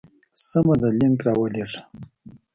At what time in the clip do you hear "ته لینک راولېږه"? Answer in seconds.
0.91-1.81